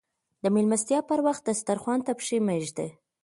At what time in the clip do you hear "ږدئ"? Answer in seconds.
2.65-2.89